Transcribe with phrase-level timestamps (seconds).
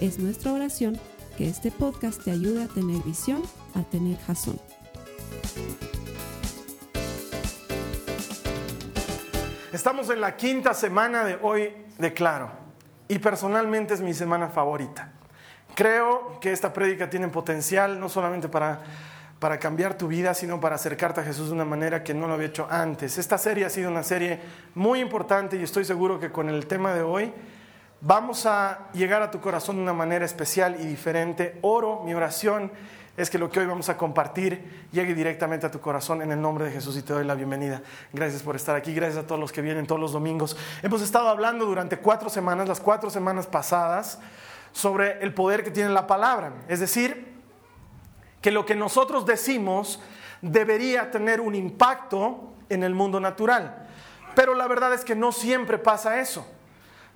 [0.00, 1.00] Es nuestra oración
[1.38, 3.42] que este podcast te ayude a tener visión,
[3.74, 4.60] a tener jazón.
[9.72, 12.50] Estamos en la quinta semana de hoy de Claro
[13.08, 15.12] y personalmente es mi semana favorita.
[15.74, 18.82] Creo que esta prédica tiene potencial no solamente para,
[19.38, 22.34] para cambiar tu vida, sino para acercarte a Jesús de una manera que no lo
[22.34, 23.16] había hecho antes.
[23.16, 24.40] Esta serie ha sido una serie
[24.74, 27.32] muy importante y estoy seguro que con el tema de hoy
[28.00, 31.58] vamos a llegar a tu corazón de una manera especial y diferente.
[31.62, 32.70] Oro, mi oración
[33.16, 36.40] es que lo que hoy vamos a compartir llegue directamente a tu corazón en el
[36.40, 37.82] nombre de Jesús y te doy la bienvenida.
[38.12, 40.56] Gracias por estar aquí, gracias a todos los que vienen todos los domingos.
[40.82, 44.18] Hemos estado hablando durante cuatro semanas, las cuatro semanas pasadas,
[44.72, 46.52] sobre el poder que tiene la palabra.
[46.68, 47.34] Es decir,
[48.42, 50.00] que lo que nosotros decimos
[50.42, 53.88] debería tener un impacto en el mundo natural.
[54.34, 56.46] Pero la verdad es que no siempre pasa eso.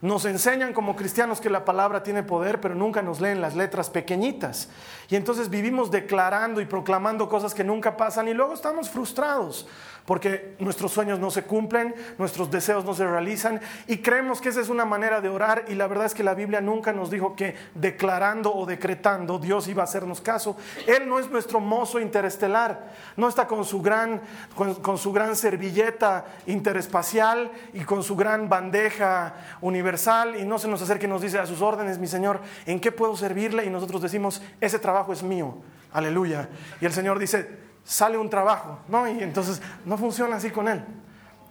[0.03, 3.91] Nos enseñan como cristianos que la palabra tiene poder, pero nunca nos leen las letras
[3.91, 4.69] pequeñitas.
[5.11, 9.67] Y entonces vivimos declarando y proclamando cosas que nunca pasan y luego estamos frustrados
[10.11, 14.61] porque nuestros sueños no se cumplen, nuestros deseos no se realizan y creemos que esa
[14.61, 17.37] es una manera de orar y la verdad es que la Biblia nunca nos dijo
[17.37, 20.57] que declarando o decretando Dios iba a hacernos caso.
[20.89, 24.21] Él no es nuestro mozo interestelar, no está con su gran,
[24.57, 30.83] con, su gran servilleta interespacial y con su gran bandeja universal y no se nos
[30.83, 33.65] acerca y nos dice a sus órdenes, mi Señor, ¿en qué puedo servirle?
[33.65, 35.57] Y nosotros decimos, ese trabajo es mío,
[35.93, 36.49] aleluya.
[36.81, 39.09] Y el Señor dice, sale un trabajo, ¿no?
[39.09, 40.85] Y entonces no funciona así con Él.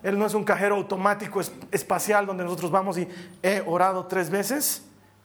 [0.03, 3.07] Él no es un cajero automático espacial donde nosotros vamos y
[3.43, 4.83] he orado tres veces,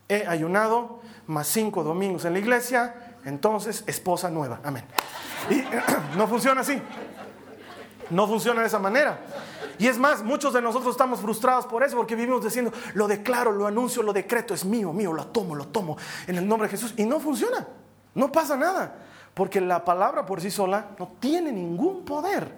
[0.09, 4.85] he ayunado, más cinco domingos en la iglesia, entonces esposa nueva, amén.
[5.49, 5.63] Y
[6.17, 6.81] no funciona así,
[8.11, 9.21] no funciona de esa manera.
[9.79, 13.53] Y es más, muchos de nosotros estamos frustrados por eso, porque vivimos diciendo, lo declaro,
[13.53, 15.97] lo anuncio, lo decreto, es mío, mío, lo tomo, lo tomo
[16.27, 16.95] en el nombre de Jesús.
[16.97, 17.67] Y no funciona,
[18.15, 18.95] no pasa nada.
[19.35, 22.53] Porque la palabra por sí sola no tiene ningún poder.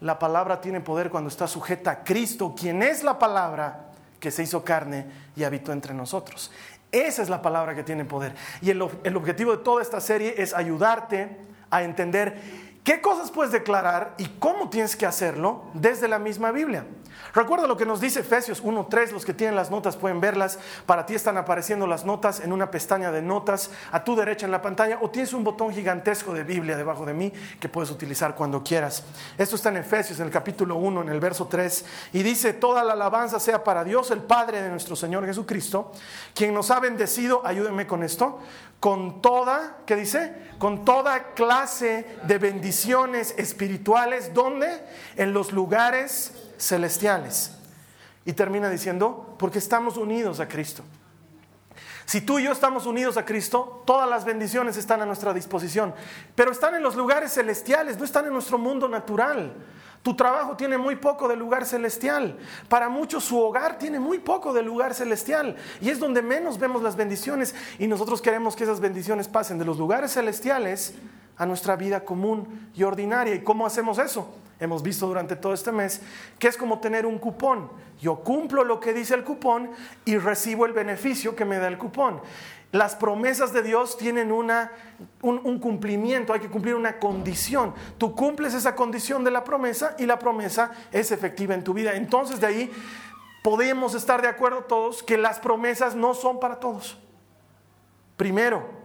[0.00, 3.86] La palabra tiene poder cuando está sujeta a Cristo, quien es la palabra
[4.20, 6.50] que se hizo carne y habitó entre nosotros.
[6.92, 8.34] Esa es la palabra que tiene poder.
[8.60, 11.38] Y el, objetivo de toda esta serie es ayudarte
[11.70, 12.40] a entender
[12.84, 16.84] qué cosas puedes declarar y cómo tienes que hacerlo desde la misma Biblia.
[17.34, 21.06] Recuerda lo que nos dice Efesios 1.3, los que tienen las notas pueden verlas, para
[21.06, 24.62] ti están apareciendo las notas en una pestaña de notas a tu derecha en la
[24.62, 28.62] pantalla o tienes un botón gigantesco de Biblia debajo de mí que puedes utilizar cuando
[28.62, 29.04] quieras.
[29.38, 32.84] Esto está en Efesios en el capítulo 1, en el verso 3, y dice, toda
[32.84, 35.92] la alabanza sea para Dios, el Padre de nuestro Señor Jesucristo,
[36.34, 38.40] quien nos ha bendecido, ayúdenme con esto,
[38.80, 40.34] con toda, ¿qué dice?
[40.58, 44.84] Con toda clase de bendiciones espirituales, ¿dónde?
[45.16, 47.52] En los lugares celestiales.
[48.24, 50.84] Y termina diciendo, porque estamos unidos a Cristo.
[52.04, 55.94] Si tú y yo estamos unidos a Cristo, todas las bendiciones están a nuestra disposición,
[56.34, 59.54] pero están en los lugares celestiales, no están en nuestro mundo natural.
[60.02, 62.36] Tu trabajo tiene muy poco de lugar celestial.
[62.68, 65.56] Para muchos su hogar tiene muy poco de lugar celestial.
[65.80, 67.54] Y es donde menos vemos las bendiciones.
[67.78, 70.94] Y nosotros queremos que esas bendiciones pasen de los lugares celestiales
[71.36, 73.34] a nuestra vida común y ordinaria.
[73.36, 74.34] ¿Y cómo hacemos eso?
[74.60, 76.00] Hemos visto durante todo este mes,
[76.38, 77.70] que es como tener un cupón.
[78.00, 79.70] Yo cumplo lo que dice el cupón
[80.04, 82.20] y recibo el beneficio que me da el cupón.
[82.72, 84.72] Las promesas de Dios tienen una,
[85.20, 87.74] un, un, cumplimiento, hay que cumplir una condición.
[87.98, 91.94] Tú cumples esa condición de la promesa y la promesa es efectiva en tu vida.
[91.94, 92.70] Entonces de ahí
[93.42, 96.98] podemos estar de acuerdo todos que las promesas no son para todos.
[98.16, 98.81] Primero,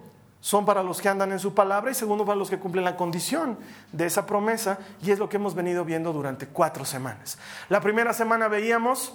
[0.48, 2.96] son para los que andan en su palabra y segundo para los que cumplen la
[2.96, 3.60] condición
[3.92, 7.38] de esa promesa y es lo que hemos venido viendo durante cuatro semanas.
[7.68, 9.14] La primera semana veíamos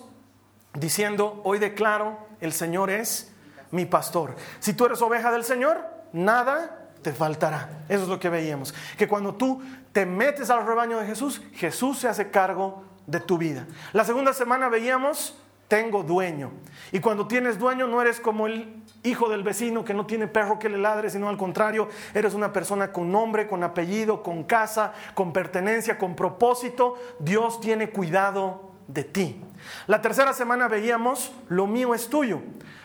[0.75, 3.33] diciendo, hoy declaro, el Señor es
[3.71, 4.37] mi pastor.
[4.61, 5.83] Si tú eres oveja del Señor,
[6.13, 7.85] nada te faltará.
[7.89, 8.75] Eso es lo que veíamos.
[8.99, 9.63] Que cuando tú
[9.93, 13.67] te metes al rebaño de Jesús, Jesús se hace cargo de tu vida.
[13.95, 15.35] La segunda semana veíamos,
[15.73, 16.51] tengo dueño.
[16.93, 20.59] Y cuando tienes dueño no eres como el hijo del vecino que no tiene perro
[20.59, 24.93] que le ladre, sino al contrario, eres una persona con nombre, con apellido, con casa,
[25.15, 26.99] con pertenencia, con propósito.
[27.21, 29.43] Dios tiene cuidado de ti.
[29.87, 32.43] La tercera semana veíamos, lo mío es tuyo.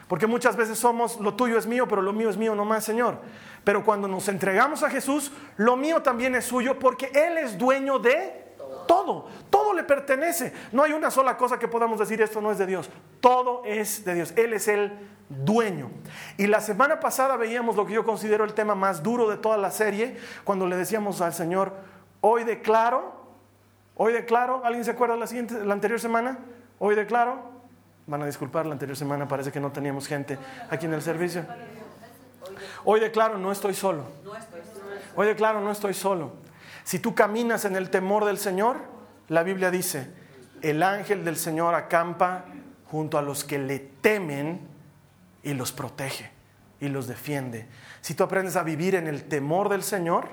[0.08, 3.20] Porque muchas veces somos, lo tuyo es mío, pero lo mío es mío nomás, Señor.
[3.66, 8.00] Pero cuando nos entregamos a Jesús, lo mío también es suyo porque Él es dueño
[8.00, 8.47] de
[8.88, 9.28] todo.
[9.50, 10.54] Todo le pertenece.
[10.72, 12.90] No hay una sola cosa que podamos decir, esto no es de Dios.
[13.20, 14.34] Todo es de Dios.
[14.36, 14.98] Él es el
[15.30, 15.92] dueño.
[16.38, 19.58] Y la semana pasada veíamos lo que yo considero el tema más duro de toda
[19.58, 21.74] la serie, cuando le decíamos al Señor,
[22.22, 23.14] hoy declaro,
[23.96, 26.40] hoy declaro, ¿alguien se acuerda la, siguiente, la anterior semana?
[26.80, 27.40] Hoy declaro,
[28.06, 30.38] van a disculpar, la anterior semana parece que no teníamos gente
[30.70, 31.46] aquí en el servicio.
[32.86, 34.04] Hoy declaro, no estoy solo.
[35.16, 36.32] Hoy declaro, no estoy solo.
[36.88, 38.78] Si tú caminas en el temor del Señor,
[39.28, 40.10] la Biblia dice,
[40.62, 42.46] el ángel del Señor acampa
[42.90, 44.62] junto a los que le temen
[45.44, 46.32] y los protege
[46.80, 47.68] y los defiende.
[48.00, 50.30] Si tú aprendes a vivir en el temor del Señor,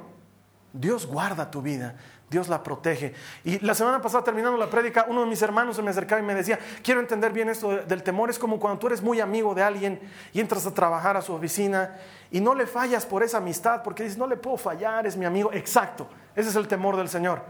[0.72, 1.96] Dios guarda tu vida.
[2.30, 3.14] Dios la protege.
[3.42, 6.24] Y la semana pasada, terminando la prédica, uno de mis hermanos se me acercaba y
[6.24, 8.30] me decía, quiero entender bien esto del temor.
[8.30, 10.00] Es como cuando tú eres muy amigo de alguien
[10.32, 11.96] y entras a trabajar a su oficina
[12.30, 15.24] y no le fallas por esa amistad, porque dices, no le puedo fallar, es mi
[15.24, 15.52] amigo.
[15.52, 17.42] Exacto, ese es el temor del Señor.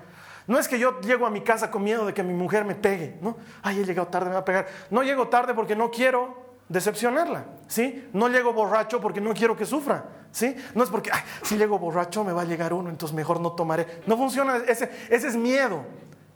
[0.47, 2.75] No es que yo llego a mi casa con miedo de que mi mujer me
[2.75, 3.37] pegue, ¿no?
[3.63, 4.67] Ay, he llegado tarde, me va a pegar.
[4.91, 8.09] No llego tarde porque no quiero decepcionarla, ¿sí?
[8.13, 10.55] No llego borracho porque no quiero que sufra, ¿sí?
[10.75, 11.11] No es porque,
[11.43, 14.03] si llego borracho me va a llegar uno, entonces mejor no tomaré.
[14.07, 15.85] No funciona, ese, ese es miedo.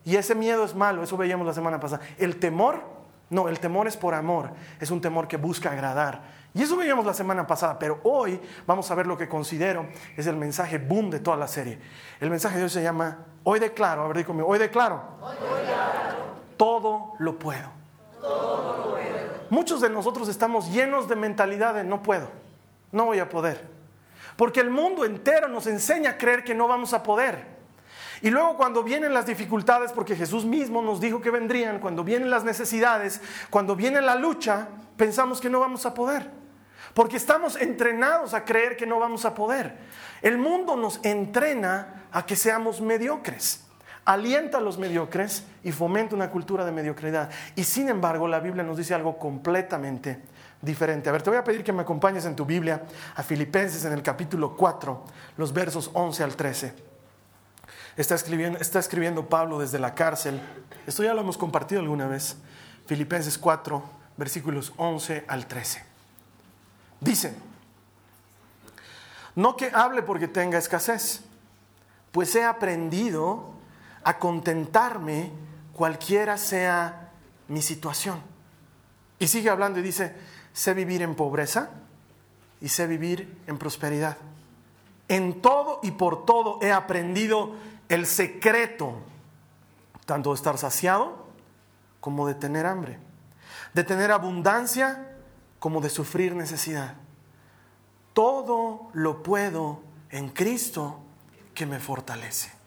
[0.04, 2.02] Y ese miedo es malo, eso veíamos la semana pasada.
[2.16, 2.82] El temor,
[3.28, 6.22] no, el temor es por amor, es un temor que busca agradar.
[6.54, 9.86] Y eso veíamos la semana pasada, pero hoy vamos a ver lo que considero
[10.16, 11.78] es el mensaje boom de toda la serie.
[12.20, 15.02] El mensaje de hoy se llama, hoy declaro, a ver, conmigo, hoy declaro.
[15.20, 15.36] Hoy.
[16.56, 17.70] Todo lo puedo.
[18.20, 18.98] Todo lo puedo.
[19.50, 22.28] Muchos de nosotros estamos llenos de mentalidad de no puedo,
[22.92, 23.68] no voy a poder.
[24.36, 27.58] Porque el mundo entero nos enseña a creer que no vamos a poder.
[28.20, 32.30] Y luego cuando vienen las dificultades, porque Jesús mismo nos dijo que vendrían, cuando vienen
[32.30, 33.20] las necesidades,
[33.50, 36.37] cuando viene la lucha, pensamos que no vamos a poder.
[36.94, 39.76] Porque estamos entrenados a creer que no vamos a poder.
[40.22, 43.64] El mundo nos entrena a que seamos mediocres
[44.08, 47.28] alienta a los mediocres y fomenta una cultura de mediocridad.
[47.54, 50.22] Y sin embargo, la Biblia nos dice algo completamente
[50.62, 51.10] diferente.
[51.10, 53.92] A ver, te voy a pedir que me acompañes en tu Biblia a Filipenses en
[53.92, 55.04] el capítulo 4,
[55.36, 56.72] los versos 11 al 13.
[57.98, 60.40] Está escribiendo, está escribiendo Pablo desde la cárcel.
[60.86, 62.38] Esto ya lo hemos compartido alguna vez.
[62.86, 63.82] Filipenses 4,
[64.16, 65.87] versículos 11 al 13.
[67.00, 67.34] Dice,
[69.34, 71.20] no que hable porque tenga escasez,
[72.10, 73.50] pues he aprendido
[74.02, 75.30] a contentarme
[75.72, 77.10] cualquiera sea
[77.46, 78.20] mi situación.
[79.18, 80.14] Y sigue hablando y dice,
[80.52, 81.70] sé vivir en pobreza
[82.60, 84.16] y sé vivir en prosperidad.
[85.08, 87.54] En todo y por todo he aprendido
[87.88, 88.94] el secreto,
[90.04, 91.26] tanto de estar saciado
[92.00, 92.98] como de tener hambre,
[93.72, 95.07] de tener abundancia
[95.58, 96.94] como de sufrir necesidad.
[98.12, 101.00] Todo lo puedo en Cristo
[101.54, 102.58] que me fortalece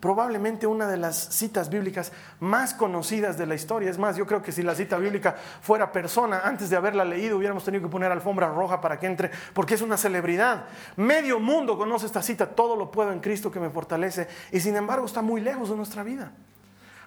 [0.00, 3.90] probablemente una de las citas bíblicas más conocidas de la historia.
[3.90, 7.36] Es más, yo creo que si la cita bíblica fuera persona, antes de haberla leído
[7.36, 10.66] hubiéramos tenido que poner alfombra roja para que entre, porque es una celebridad.
[10.96, 14.76] Medio mundo conoce esta cita, todo lo puedo en Cristo que me fortalece, y sin
[14.76, 16.32] embargo está muy lejos de nuestra vida,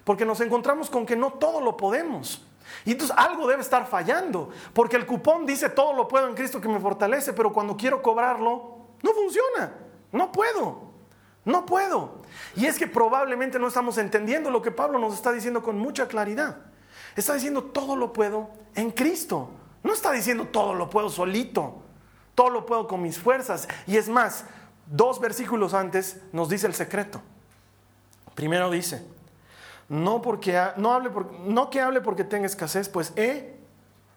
[0.03, 2.45] porque nos encontramos con que no todo lo podemos.
[2.85, 6.61] Y entonces algo debe estar fallando, porque el cupón dice todo lo puedo en Cristo
[6.61, 9.73] que me fortalece, pero cuando quiero cobrarlo, no funciona,
[10.11, 10.89] no puedo.
[11.45, 12.21] No puedo.
[12.55, 16.07] Y es que probablemente no estamos entendiendo lo que Pablo nos está diciendo con mucha
[16.07, 16.57] claridad.
[17.15, 19.49] Está diciendo todo lo puedo en Cristo.
[19.81, 21.81] No está diciendo todo lo puedo solito.
[22.35, 23.67] Todo lo puedo con mis fuerzas.
[23.87, 24.45] Y es más,
[24.85, 27.21] dos versículos antes nos dice el secreto.
[28.35, 29.03] Primero dice,
[29.89, 31.11] no, porque, no, hable
[31.45, 33.55] no que hable porque tenga escasez, pues he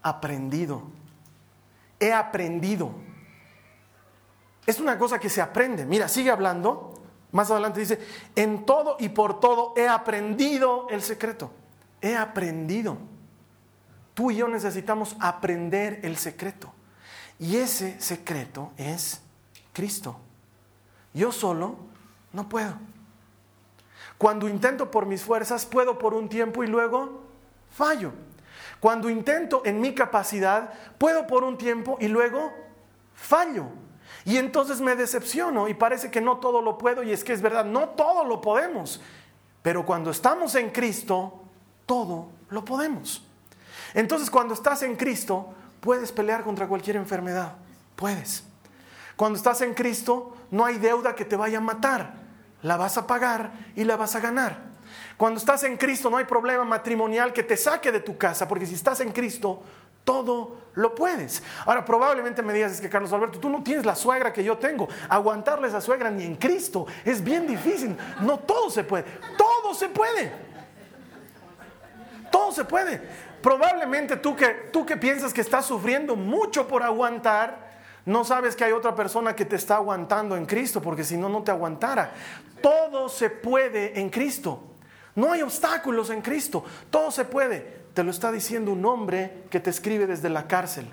[0.02, 0.83] aprendido.
[1.99, 2.91] He aprendido.
[4.67, 5.85] Es una cosa que se aprende.
[5.87, 6.93] Mira, sigue hablando
[7.33, 7.99] más adelante dice,
[8.37, 11.50] en todo y por todo he aprendido el secreto.
[12.00, 12.99] He aprendido.
[14.14, 16.73] Tú y yo necesitamos aprender el secreto.
[17.38, 19.23] Y ese secreto es
[19.73, 20.19] Cristo.
[21.14, 21.76] Yo solo
[22.35, 22.75] no puedo.
[24.18, 27.23] Cuando intento por mis fuerzas, puedo por un tiempo y luego
[27.71, 28.12] fallo.
[28.80, 32.52] Cuando intento en mi capacidad, puedo por un tiempo y luego
[33.14, 33.66] fallo.
[34.25, 37.42] Y entonces me decepciono y parece que no todo lo puedo y es que es
[37.42, 39.00] verdad, no todo lo podemos.
[39.62, 41.40] Pero cuando estamos en Cristo,
[41.87, 43.25] todo lo podemos.
[43.94, 47.54] Entonces cuando estás en Cristo, puedes pelear contra cualquier enfermedad.
[47.97, 48.44] Puedes.
[49.16, 52.22] Cuando estás en Cristo, no hay deuda que te vaya a matar.
[52.62, 54.73] La vas a pagar y la vas a ganar.
[55.16, 58.66] Cuando estás en Cristo, no hay problema matrimonial que te saque de tu casa, porque
[58.66, 59.62] si estás en Cristo,
[60.04, 61.42] todo lo puedes.
[61.64, 64.59] Ahora, probablemente me digas, es que Carlos Alberto, tú no tienes la suegra que yo
[64.59, 64.88] tengo.
[65.09, 67.97] Aguantarle esa suegra ni en Cristo es bien difícil.
[68.21, 69.04] No todo se puede.
[69.37, 70.33] Todo se puede.
[72.31, 73.00] Todo se puede.
[73.42, 77.62] Probablemente tú que, tú que piensas que estás sufriendo mucho por aguantar,
[78.04, 81.28] no sabes que hay otra persona que te está aguantando en Cristo, porque si no,
[81.28, 82.12] no te aguantara.
[82.61, 84.62] Todo se puede en Cristo.
[85.14, 86.64] No hay obstáculos en Cristo.
[86.90, 87.82] Todo se puede.
[87.94, 90.88] Te lo está diciendo un hombre que te escribe desde la cárcel.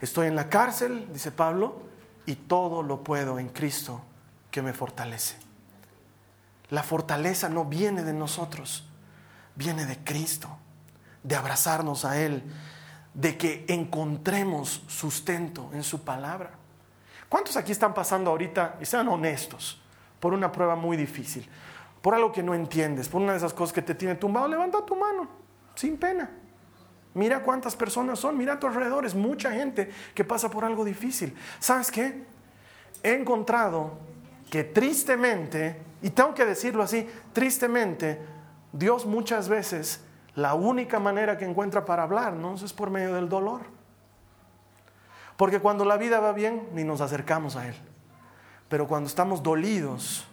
[0.00, 1.82] Estoy en la cárcel, dice Pablo,
[2.26, 4.00] y todo lo puedo en Cristo
[4.50, 5.36] que me fortalece.
[6.70, 8.86] La fortaleza no viene de nosotros,
[9.56, 10.48] viene de Cristo,
[11.22, 12.42] de abrazarnos a Él,
[13.14, 16.50] de que encontremos sustento en su palabra.
[17.28, 19.80] ¿Cuántos aquí están pasando ahorita, y sean honestos,
[20.18, 21.48] por una prueba muy difícil,
[22.02, 24.48] por algo que no entiendes, por una de esas cosas que te tiene tumbado?
[24.48, 25.28] Levanta tu mano,
[25.74, 26.30] sin pena.
[27.14, 30.84] Mira cuántas personas son, mira a tu alrededor, es mucha gente que pasa por algo
[30.84, 31.36] difícil.
[31.58, 32.24] ¿Sabes qué?
[33.02, 33.98] He encontrado
[34.50, 38.20] que tristemente, y tengo que decirlo así, tristemente,
[38.72, 43.62] Dios muchas veces la única manera que encuentra para hablarnos es por medio del dolor.
[45.36, 47.74] Porque cuando la vida va bien, ni nos acercamos a Él.
[48.68, 50.26] Pero cuando estamos dolidos,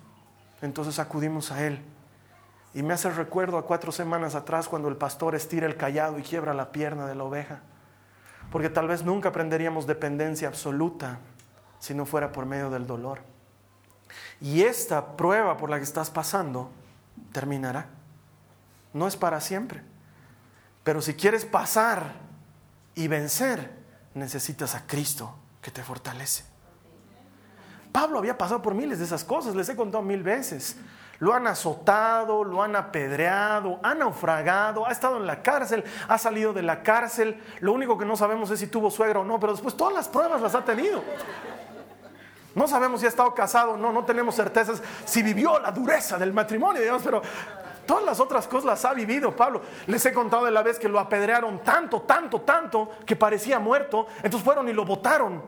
[0.62, 1.82] entonces acudimos a Él.
[2.74, 6.24] Y me hace recuerdo a cuatro semanas atrás cuando el pastor estira el callado y
[6.24, 7.62] quiebra la pierna de la oveja.
[8.52, 11.20] Porque tal vez nunca aprenderíamos dependencia absoluta
[11.80, 13.20] si no fuera por medio del dolor.
[14.40, 16.70] Y esta prueba por la que estás pasando
[17.32, 17.88] terminará.
[18.94, 19.82] No es para siempre.
[20.84, 22.14] Pero si quieres pasar
[22.96, 23.72] y vencer,
[24.14, 26.46] necesitas a Cristo que te fortalece.
[27.92, 30.78] Pablo había pasado por miles de esas cosas, les he contado mil veces.
[31.20, 36.54] Lo han azotado, lo han apedreado, ha naufragado, ha estado en la cárcel, ha salido
[36.54, 37.42] de la cárcel.
[37.60, 40.08] Lo único que no sabemos es si tuvo suegra o no, pero después todas las
[40.08, 41.04] pruebas las ha tenido.
[42.54, 46.18] No sabemos si ha estado casado o no, no tenemos certezas si vivió la dureza
[46.18, 47.22] del matrimonio, digamos, pero
[47.88, 49.62] todas las otras cosas las ha vivido Pablo.
[49.88, 54.06] Les he contado de la vez que lo apedrearon tanto, tanto, tanto, que parecía muerto.
[54.18, 55.42] Entonces fueron y lo botaron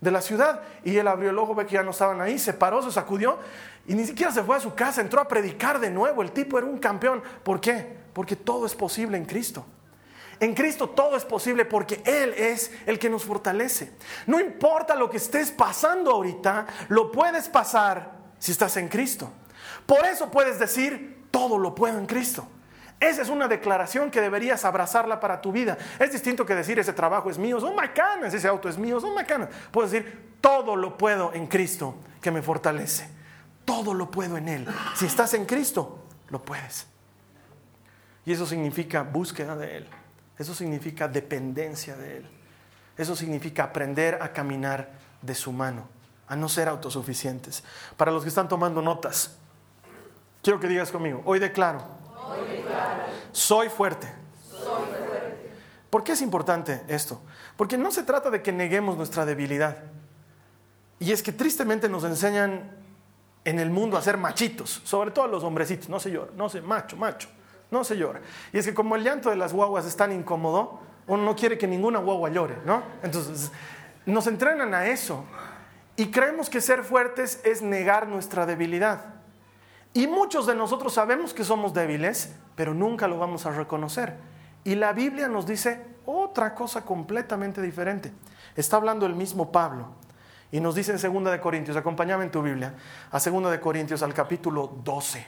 [0.00, 0.62] de la ciudad.
[0.82, 3.38] Y él abrió el ojo, ve que ya no estaban ahí, se paró, se sacudió
[3.86, 6.22] y ni siquiera se fue a su casa, entró a predicar de nuevo.
[6.22, 7.22] El tipo era un campeón.
[7.44, 7.96] ¿Por qué?
[8.12, 9.64] Porque todo es posible en Cristo.
[10.40, 13.92] En Cristo todo es posible porque Él es el que nos fortalece.
[14.26, 19.30] No importa lo que estés pasando ahorita, lo puedes pasar si estás en Cristo.
[19.86, 22.48] Por eso puedes decir, todo lo puedo en Cristo.
[22.98, 25.76] Esa es una declaración que deberías abrazarla para tu vida.
[25.98, 29.14] Es distinto que decir ese trabajo es mío, son macanas, ese auto es mío, son
[29.14, 29.50] macanas.
[29.70, 33.06] Puedes decir, todo lo puedo en Cristo que me fortalece.
[33.66, 34.66] Todo lo puedo en Él.
[34.94, 36.86] Si estás en Cristo, lo puedes.
[38.24, 39.88] Y eso significa búsqueda de Él.
[40.38, 42.30] Eso significa dependencia de Él.
[42.96, 44.88] Eso significa aprender a caminar
[45.20, 45.86] de su mano,
[46.28, 47.62] a no ser autosuficientes.
[47.98, 49.36] Para los que están tomando notas,
[50.46, 51.80] quiero que digas conmigo, hoy declaro,
[53.32, 54.06] soy fuerte.
[54.48, 55.50] Soy fuerte.
[55.90, 57.20] ¿Por qué es importante esto?
[57.56, 59.76] Porque no se trata de que neguemos nuestra debilidad.
[61.00, 62.70] Y es que tristemente nos enseñan
[63.44, 66.60] en el mundo a ser machitos, sobre todo los hombrecitos, no se llora, no se
[66.60, 67.28] macho, macho
[67.72, 68.20] no se llora.
[68.52, 71.58] Y es que como el llanto de las guaguas es tan incómodo, uno no quiere
[71.58, 72.84] que ninguna guagua llore, ¿no?
[73.02, 73.50] Entonces,
[74.04, 75.24] nos entrenan a eso.
[75.96, 79.15] Y creemos que ser fuertes es negar nuestra debilidad.
[79.96, 84.18] Y muchos de nosotros sabemos que somos débiles, pero nunca lo vamos a reconocer.
[84.62, 88.12] Y la Biblia nos dice otra cosa completamente diferente.
[88.56, 89.88] Está hablando el mismo Pablo.
[90.52, 92.74] Y nos dice en 2 de Corintios, acompáñame en tu Biblia,
[93.10, 95.26] a 2 de Corintios al capítulo 12.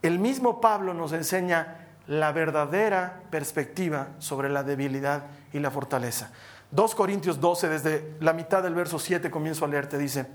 [0.00, 6.32] El mismo Pablo nos enseña la verdadera perspectiva sobre la debilidad y la fortaleza.
[6.70, 10.26] 2 Corintios 12, desde la mitad del verso 7 comienzo a leerte, dice,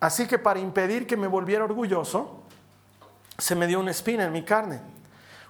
[0.00, 2.46] así que para impedir que me volviera orgulloso,
[3.40, 4.80] se me dio una espina en mi carne,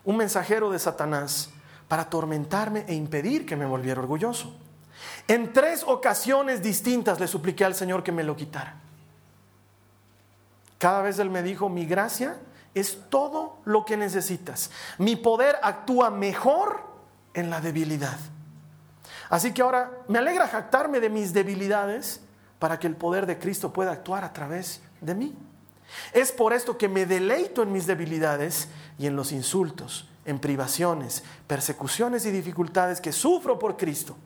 [0.04, 1.50] un mensajero de Satanás
[1.88, 4.54] para atormentarme e impedir que me volviera orgulloso.
[5.26, 8.76] En tres ocasiones distintas le supliqué al Señor que me lo quitara.
[10.78, 12.38] Cada vez Él me dijo, mi gracia
[12.74, 14.70] es todo lo que necesitas.
[14.98, 16.82] Mi poder actúa mejor
[17.34, 18.18] en la debilidad.
[19.28, 22.20] Así que ahora me alegra jactarme de mis debilidades
[22.58, 25.36] para que el poder de Cristo pueda actuar a través de mí.
[26.12, 28.68] Es por esto que me deleito en mis debilidades
[28.98, 34.16] y en los insultos, en privaciones, persecuciones y dificultades que sufro por Cristo.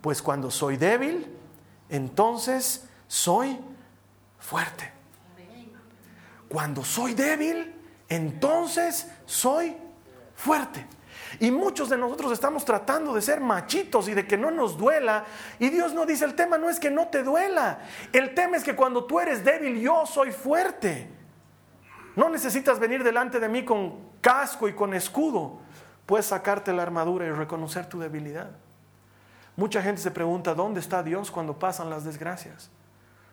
[0.00, 1.26] Pues cuando soy débil,
[1.88, 3.58] entonces soy
[4.38, 4.92] fuerte.
[6.48, 7.74] Cuando soy débil,
[8.08, 9.76] entonces soy
[10.36, 10.86] fuerte.
[11.40, 15.24] Y muchos de nosotros estamos tratando de ser machitos y de que no nos duela.
[15.58, 17.80] Y Dios no dice, el tema no es que no te duela.
[18.12, 21.10] El tema es que cuando tú eres débil, yo soy fuerte.
[22.14, 25.58] No necesitas venir delante de mí con casco y con escudo.
[26.06, 28.50] Puedes sacarte la armadura y reconocer tu debilidad.
[29.56, 32.70] Mucha gente se pregunta, ¿dónde está Dios cuando pasan las desgracias?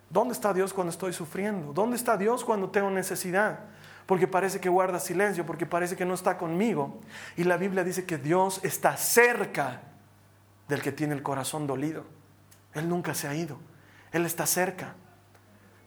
[0.10, 1.74] ¿Dónde está Dios cuando estoy sufriendo?
[1.74, 3.60] ¿Dónde está Dios cuando tengo necesidad?
[4.06, 7.02] Porque parece que guarda silencio, porque parece que no está conmigo.
[7.38, 9.82] Y la Biblia dice que Dios está cerca
[10.68, 12.06] del que tiene el corazón dolido.
[12.74, 13.58] Él nunca se ha ido.
[14.12, 14.96] Él está cerca.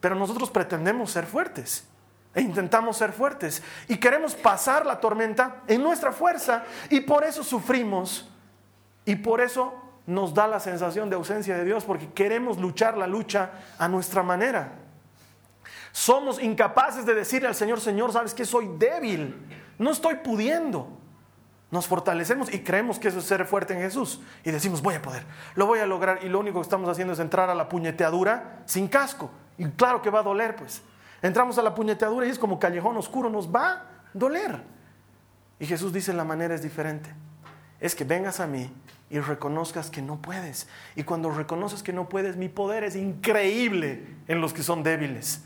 [0.01, 1.87] Pero nosotros pretendemos ser fuertes
[2.35, 7.43] e intentamos ser fuertes y queremos pasar la tormenta en nuestra fuerza y por eso
[7.43, 8.31] sufrimos
[9.07, 9.75] y por eso
[10.07, 14.23] nos da la sensación de ausencia de Dios porque queremos luchar la lucha a nuestra
[14.23, 14.86] manera.
[15.97, 19.35] Somos incapaces de decirle al Señor, Señor, sabes que soy débil,
[19.79, 20.91] no estoy pudiendo.
[21.71, 24.21] Nos fortalecemos y creemos que eso es ser fuerte en Jesús.
[24.45, 25.25] Y decimos, voy a poder,
[25.55, 26.19] lo voy a lograr.
[26.23, 29.31] Y lo único que estamos haciendo es entrar a la puñeteadura sin casco.
[29.57, 30.83] Y claro que va a doler, pues.
[31.23, 34.65] Entramos a la puñeteadura y es como callejón oscuro, nos va a doler.
[35.59, 37.09] Y Jesús dice, la manera es diferente.
[37.81, 38.71] Es que vengas a mí
[39.09, 40.69] y reconozcas que no puedes.
[40.95, 45.43] Y cuando reconoces que no puedes, mi poder es increíble en los que son débiles.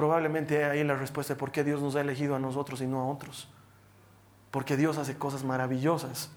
[0.00, 3.02] Probablemente ahí la respuesta de por qué Dios nos ha elegido a nosotros y no
[3.02, 3.50] a otros.
[4.50, 6.30] Porque Dios hace cosas maravillosas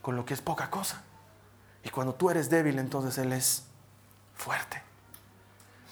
[0.00, 1.02] con lo que es poca cosa.
[1.82, 3.66] Y cuando tú eres débil, entonces Él es
[4.36, 4.80] fuerte.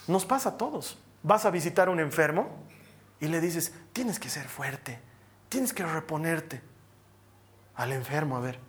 [0.07, 0.97] Nos pasa a todos.
[1.23, 2.47] Vas a visitar a un enfermo
[3.19, 4.97] y le dices, tienes que ser fuerte,
[5.49, 6.61] tienes que reponerte
[7.75, 8.61] al enfermo, a ver.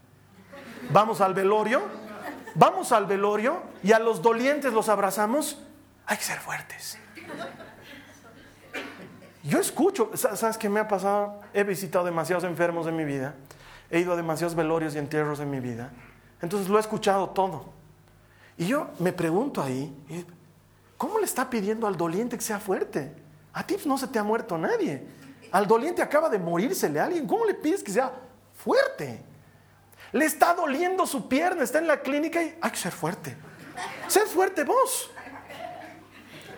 [0.91, 1.83] Vamos al velorio,
[2.57, 5.63] vamos al velorio y a los dolientes los abrazamos.
[6.05, 6.99] Hay que ser fuertes.
[9.49, 11.41] Yo escucho, ¿sabes qué me ha pasado?
[11.55, 13.35] He visitado demasiados enfermos en mi vida,
[13.91, 15.91] he ido a demasiados velorios y entierros en mi vida,
[16.43, 17.65] entonces lo he escuchado todo.
[18.59, 19.91] Y yo me pregunto ahí,
[20.99, 23.11] ¿cómo le está pidiendo al doliente que sea fuerte?
[23.55, 25.07] A ti no se te ha muerto nadie.
[25.51, 28.13] Al doliente acaba de morírsele a alguien, ¿cómo le pides que sea
[28.55, 29.23] fuerte?
[30.13, 33.35] Le está doliendo su pierna, está en la clínica y hay que ser fuerte.
[34.09, 35.11] Sé fuerte vos.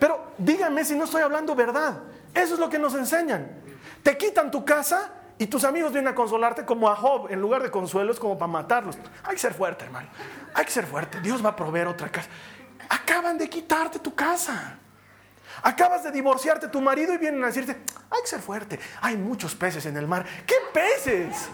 [0.01, 2.10] Pero díganme si no estoy hablando verdad.
[2.35, 3.51] Eso es lo que nos enseñan.
[4.03, 7.63] Te quitan tu casa y tus amigos vienen a consolarte como a Job, en lugar
[7.63, 8.99] de consuelo es como para matarlos.
[9.25, 10.09] Hay que ser fuerte, hermano.
[10.55, 11.21] Hay que ser fuerte.
[11.21, 12.29] Dios va a proveer otra casa.
[12.89, 14.79] Acaban de quitarte tu casa.
[15.63, 17.73] Acabas de divorciarte tu marido y vienen a decirte,
[18.11, 18.79] hay que ser fuerte.
[19.01, 20.25] Hay muchos peces en el mar.
[20.47, 21.49] ¿Qué peces?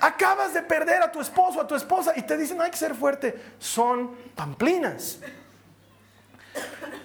[0.00, 2.94] Acabas de perder a tu esposo, a tu esposa y te dicen, hay que ser
[2.94, 3.38] fuerte.
[3.58, 5.20] Son pamplinas.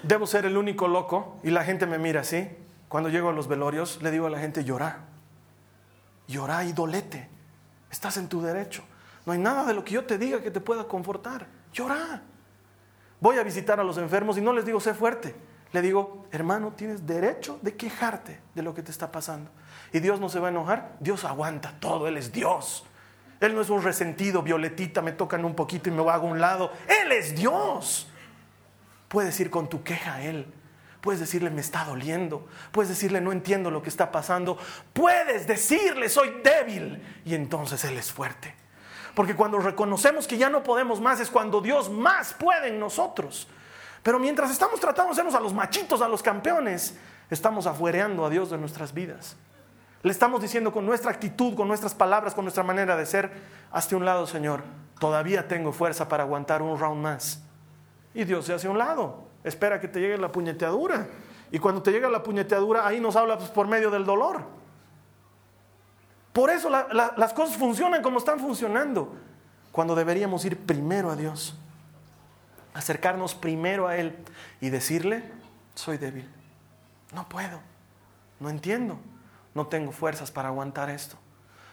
[0.02, 2.48] Debo ser el único loco y la gente me mira así.
[2.92, 4.98] Cuando llego a los velorios, le digo a la gente, llora.
[6.28, 7.26] Llora y dolete.
[7.90, 8.84] Estás en tu derecho.
[9.24, 11.46] No hay nada de lo que yo te diga que te pueda confortar.
[11.72, 12.20] Llora.
[13.18, 15.34] Voy a visitar a los enfermos y no les digo, sé fuerte.
[15.72, 19.50] Le digo, hermano, tienes derecho de quejarte de lo que te está pasando.
[19.90, 20.96] Y Dios no se va a enojar.
[21.00, 22.06] Dios aguanta todo.
[22.06, 22.84] Él es Dios.
[23.40, 26.42] Él no es un resentido, violetita, me tocan un poquito y me hago a un
[26.42, 26.70] lado.
[26.86, 28.12] Él es Dios.
[29.08, 30.52] Puedes ir con tu queja a Él.
[31.02, 32.46] Puedes decirle, me está doliendo.
[32.70, 34.56] Puedes decirle, no entiendo lo que está pasando.
[34.92, 37.02] Puedes decirle, soy débil.
[37.24, 38.54] Y entonces Él es fuerte.
[39.12, 43.48] Porque cuando reconocemos que ya no podemos más es cuando Dios más puede en nosotros.
[44.04, 46.96] Pero mientras estamos tratando de hacernos a los machitos, a los campeones,
[47.30, 49.36] estamos afuereando a Dios de nuestras vidas.
[50.04, 53.32] Le estamos diciendo con nuestra actitud, con nuestras palabras, con nuestra manera de ser,
[53.72, 54.62] hazte un lado, Señor.
[55.00, 57.42] Todavía tengo fuerza para aguantar un round más.
[58.14, 61.06] Y Dios se hace un lado espera que te llegue la puñeteadura.
[61.50, 64.44] Y cuando te llega la puñeteadura, ahí nos habla pues, por medio del dolor.
[66.32, 69.14] Por eso las cosas funcionan como están funcionando.
[69.70, 71.54] Cuando deberíamos ir primero a Dios,
[72.74, 74.16] acercarnos primero a Él
[74.60, 75.24] y decirle,
[75.74, 76.28] soy débil,
[77.14, 77.60] no puedo,
[78.40, 78.98] no entiendo,
[79.54, 81.16] no tengo fuerzas para aguantar esto,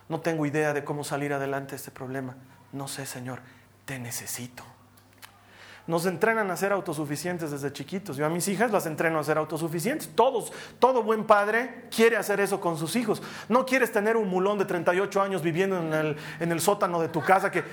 [0.07, 2.35] no tengo idea de cómo salir adelante de este problema.
[2.71, 3.39] No sé, Señor,
[3.85, 4.63] te necesito.
[5.89, 8.15] Nos entrenan a ser autosuficientes desde chiquitos.
[8.15, 10.07] Yo a mis hijas las entreno a ser autosuficientes.
[10.13, 13.23] Todos, todo buen padre quiere hacer eso con sus hijos.
[13.47, 17.07] No quieres tener un mulón de 38 años viviendo en el, en el sótano de
[17.07, 17.63] tu casa que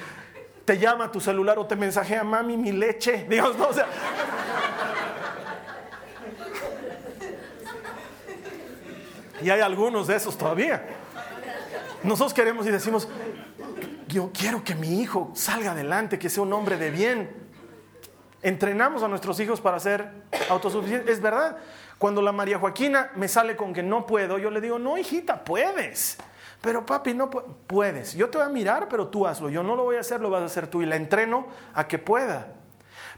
[0.64, 3.28] te llama tu celular o te mensajea, mami, mi leche.
[3.36, 3.50] No.
[9.42, 10.88] Y hay algunos de esos todavía.
[12.02, 13.08] Nosotros queremos y decimos,
[14.08, 17.45] yo quiero que mi hijo salga adelante, que sea un hombre de bien
[18.42, 20.08] entrenamos a nuestros hijos para ser
[20.48, 21.10] autosuficientes.
[21.10, 21.56] Es verdad,
[21.98, 25.44] cuando la María Joaquina me sale con que no puedo, yo le digo, no, hijita,
[25.44, 26.18] puedes.
[26.60, 28.14] Pero papi, no puedes.
[28.14, 29.48] Yo te voy a mirar, pero tú hazlo.
[29.50, 30.82] Yo no lo voy a hacer, lo vas a hacer tú.
[30.82, 32.54] Y la entreno a que pueda.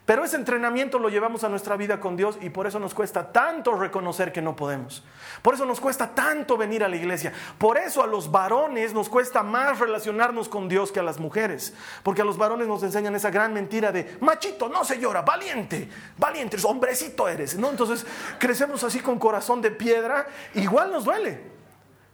[0.09, 3.31] Pero ese entrenamiento lo llevamos a nuestra vida con Dios y por eso nos cuesta
[3.31, 5.05] tanto reconocer que no podemos.
[5.42, 7.31] Por eso nos cuesta tanto venir a la iglesia.
[7.59, 11.75] Por eso a los varones nos cuesta más relacionarnos con Dios que a las mujeres.
[12.03, 15.90] Porque a los varones nos enseñan esa gran mentira de, machito, no se llora, valiente,
[16.16, 17.59] valiente, hombrecito eres.
[17.59, 17.68] ¿no?
[17.68, 18.07] Entonces
[18.38, 21.38] crecemos así con corazón de piedra, igual nos duele.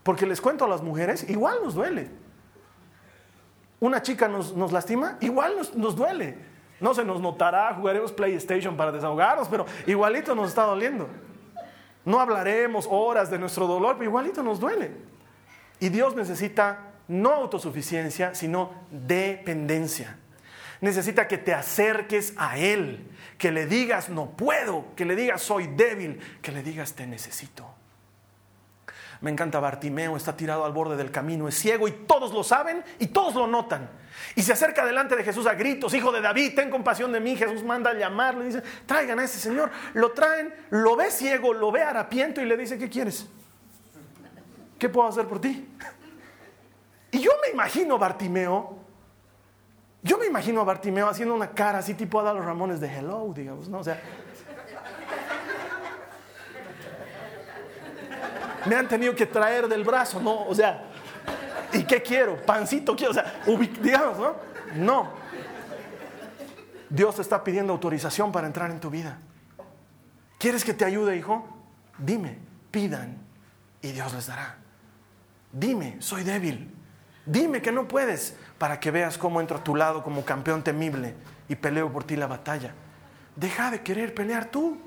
[0.02, 2.10] Porque les cuento a las mujeres, igual nos duele.
[3.78, 6.53] Una chica nos, lastima, igual nos, nos duele.
[6.84, 11.08] No se nos notará, jugaremos PlayStation para desahogarnos, pero igualito nos está doliendo.
[12.04, 14.90] No hablaremos horas de nuestro dolor, pero igualito nos duele.
[15.80, 20.18] Y Dios necesita no autosuficiencia, sino dependencia.
[20.82, 25.68] Necesita que te acerques a Él, que le digas no puedo, que le digas soy
[25.68, 27.73] débil, que le digas te necesito.
[29.24, 32.84] Me encanta Bartimeo, está tirado al borde del camino, es ciego y todos lo saben
[32.98, 33.88] y todos lo notan.
[34.34, 37.34] Y se acerca delante de Jesús a gritos, hijo de David, ten compasión de mí.
[37.34, 39.70] Jesús manda a llamarlo y dice, traigan a ese señor.
[39.94, 43.26] Lo traen, lo ve ciego, lo ve harapiento y le dice, ¿qué quieres?
[44.78, 45.70] ¿Qué puedo hacer por ti?
[47.10, 48.76] Y yo me imagino Bartimeo,
[50.02, 53.32] yo me imagino a Bartimeo haciendo una cara así tipo a los Ramones de hello,
[53.34, 53.78] digamos, ¿no?
[53.78, 54.02] O sea,
[58.66, 60.46] me han tenido que traer del brazo, ¿no?
[60.46, 60.84] O sea,
[61.72, 62.36] ¿y qué quiero?
[62.44, 63.42] Pancito quiero, o sea,
[63.80, 64.36] digamos, ¿no?
[64.76, 65.08] No.
[66.88, 69.18] Dios te está pidiendo autorización para entrar en tu vida.
[70.38, 71.46] ¿Quieres que te ayude, hijo?
[71.98, 72.38] Dime,
[72.70, 73.16] pidan
[73.82, 74.56] y Dios les dará.
[75.52, 76.70] Dime, soy débil.
[77.26, 81.14] Dime que no puedes para que veas cómo entro a tu lado como campeón temible
[81.48, 82.72] y peleo por ti la batalla.
[83.36, 84.78] Deja de querer pelear tú.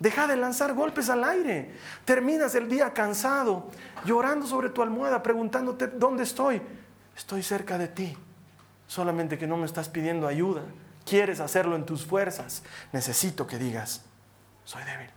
[0.00, 1.70] Deja de lanzar golpes al aire.
[2.06, 3.68] Terminas el día cansado,
[4.06, 6.60] llorando sobre tu almohada, preguntándote, ¿dónde estoy?
[7.14, 8.16] Estoy cerca de ti.
[8.86, 10.62] Solamente que no me estás pidiendo ayuda.
[11.04, 12.62] Quieres hacerlo en tus fuerzas.
[12.92, 14.02] Necesito que digas,
[14.64, 15.10] soy débil.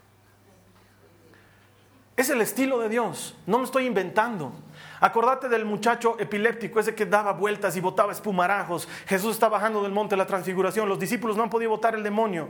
[2.18, 3.36] Es el estilo de Dios.
[3.48, 4.52] No me estoy inventando.
[5.00, 8.88] Acordate del muchacho epiléptico, ese que daba vueltas y botaba espumarajos.
[9.08, 10.90] Jesús está bajando del monte de la transfiguración.
[10.90, 12.50] Los discípulos no han podido botar el demonio.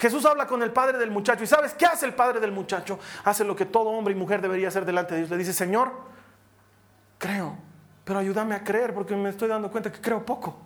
[0.00, 1.44] Jesús habla con el padre del muchacho.
[1.44, 2.98] ¿Y sabes qué hace el padre del muchacho?
[3.22, 5.30] Hace lo que todo hombre y mujer debería hacer delante de Dios.
[5.30, 5.92] Le dice, Señor,
[7.18, 7.58] creo,
[8.02, 10.58] pero ayúdame a creer porque me estoy dando cuenta que creo poco.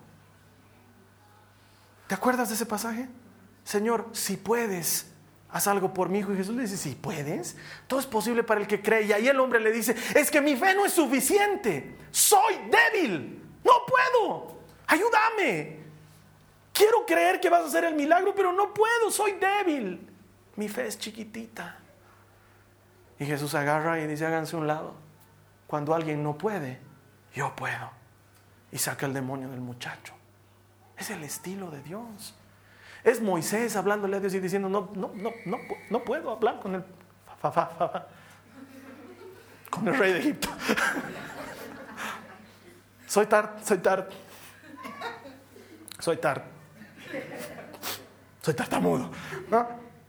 [2.07, 3.09] ¿Te acuerdas de ese pasaje?
[3.65, 5.11] Señor, si puedes,
[5.51, 6.31] haz algo por mi hijo.
[6.31, 9.03] Y Jesús le dice, si puedes, todo es posible para el que cree.
[9.03, 11.97] Y ahí el hombre le dice, es que mi fe no es suficiente.
[12.09, 13.43] Soy débil.
[13.65, 14.59] No puedo.
[14.87, 15.84] Ayúdame.
[16.75, 20.09] Quiero creer que vas a hacer el milagro, pero no puedo, soy débil.
[20.57, 21.77] Mi fe es chiquitita.
[23.17, 24.93] Y Jesús agarra y dice, háganse un lado.
[25.67, 26.79] Cuando alguien no puede,
[27.33, 27.91] yo puedo.
[28.73, 30.13] Y saca el demonio del muchacho.
[30.97, 32.35] Es el estilo de Dios.
[33.05, 35.57] Es Moisés hablándole a Dios y diciendo, no, no, no, no,
[35.89, 36.83] no puedo hablar con el,
[39.69, 40.49] con el rey de Egipto.
[43.07, 44.09] soy tar, soy tar,
[45.99, 46.54] soy tar
[48.45, 49.09] soy tartamudo.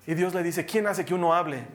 [0.06, 1.66] Y Dios le dice, ¿quién hace que uno hable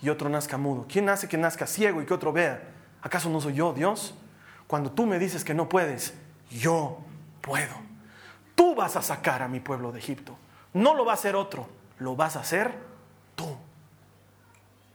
[0.00, 0.86] y otro nazca mudo?
[0.88, 2.62] ¿Quién hace que nazca ciego y que otro vea?
[3.02, 4.14] ¿Acaso no soy yo, Dios?
[4.68, 6.14] Cuando tú me dices que no puedes,
[6.50, 6.98] yo
[7.40, 7.74] puedo.
[8.54, 10.36] Tú vas a sacar a mi pueblo de Egipto.
[10.72, 11.68] No lo va a hacer otro,
[11.98, 12.72] lo vas a hacer
[13.34, 13.56] tú.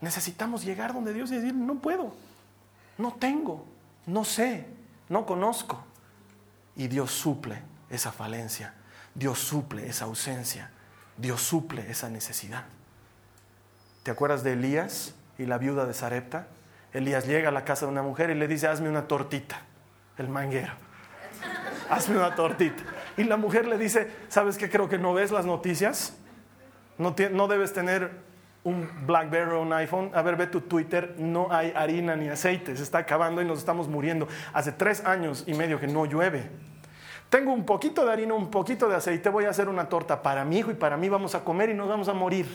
[0.02, 2.14] Necesitamos llegar donde Dios y decir, no puedo,
[2.98, 3.66] no tengo,
[4.06, 4.68] no sé,
[5.10, 5.84] no conozco.
[6.78, 8.74] Y Dios suple esa falencia
[9.16, 10.72] Dios suple esa ausencia,
[11.18, 12.66] Dios suple esa necesidad.
[14.04, 16.48] ¿Te acuerdas de Elías y la viuda de Sarepta?
[16.94, 19.62] Elías llega a la casa de una mujer y le dice, hazme una tortita,
[20.18, 20.74] el manguero,
[21.90, 22.84] hazme una tortita.
[23.18, 24.70] Y la mujer le dice, ¿sabes qué?
[24.70, 26.16] Creo que no ves las noticias,
[26.98, 28.30] no, no debes tener
[28.64, 32.76] un BlackBerry o un iPhone, a ver, ve tu Twitter, no hay harina ni aceite,
[32.76, 34.28] se está acabando y nos estamos muriendo.
[34.54, 36.50] Hace tres años y medio que no llueve.
[37.30, 40.44] Tengo un poquito de harina, un poquito de aceite, voy a hacer una torta para
[40.44, 42.48] mi hijo y para mí vamos a comer y nos vamos a morir.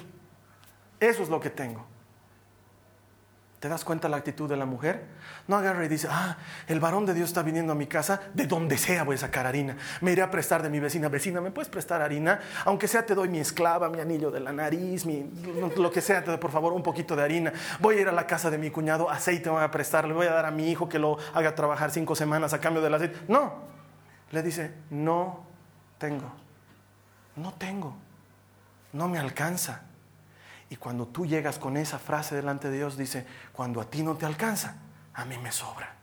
[0.98, 1.84] Eso es lo que tengo.
[3.60, 5.04] ¿Te das cuenta la actitud de la mujer?
[5.48, 8.46] No agarra y dice, ah, el varón de Dios está viniendo a mi casa, de
[8.46, 9.74] donde sea voy a sacar harina.
[10.02, 11.08] Me iré a prestar de mi vecina.
[11.08, 12.40] Vecina, ¿me puedes prestar harina?
[12.66, 15.30] Aunque sea te doy mi esclava, mi anillo de la nariz, mi,
[15.78, 17.54] lo que sea, te doy por favor un poquito de harina.
[17.80, 20.26] Voy a ir a la casa de mi cuñado, aceite voy a prestar, le voy
[20.26, 23.18] a dar a mi hijo que lo haga trabajar cinco semanas a cambio del aceite.
[23.28, 23.73] No,
[24.34, 25.40] le dice, no
[25.96, 26.30] tengo,
[27.36, 27.94] no tengo,
[28.92, 29.82] no me alcanza.
[30.68, 34.16] Y cuando tú llegas con esa frase delante de Dios, dice, cuando a ti no
[34.16, 34.76] te alcanza,
[35.14, 35.94] a mí me sobra.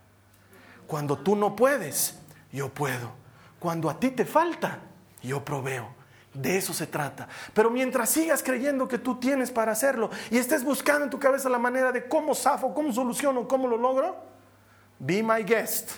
[0.86, 2.18] Cuando tú no puedes,
[2.50, 3.10] yo puedo.
[3.58, 4.78] Cuando a ti te falta,
[5.22, 5.94] yo proveo.
[6.32, 7.28] De eso se trata.
[7.52, 11.50] Pero mientras sigas creyendo que tú tienes para hacerlo y estés buscando en tu cabeza
[11.50, 14.16] la manera de cómo zafo, cómo soluciono, cómo lo logro,
[14.98, 15.90] be my guest.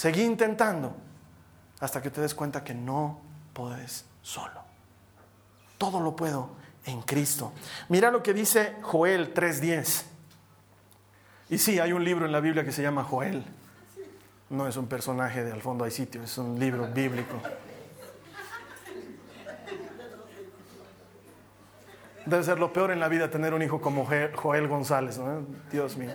[0.00, 0.96] Seguí intentando
[1.78, 3.20] hasta que te des cuenta que no
[3.52, 4.62] puedes solo.
[5.76, 6.52] Todo lo puedo
[6.86, 7.52] en Cristo.
[7.90, 10.04] Mira lo que dice Joel 3:10.
[11.50, 13.44] Y sí, hay un libro en la Biblia que se llama Joel.
[14.48, 17.36] No es un personaje de Al fondo hay sitio, es un libro bíblico.
[22.24, 25.44] Debe ser lo peor en la vida tener un hijo como Joel González, ¿no?
[25.70, 26.12] Dios mío.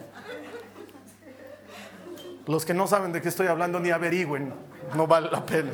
[2.48, 4.54] Los que no saben de qué estoy hablando ni averigüen,
[4.96, 5.72] no vale la pena.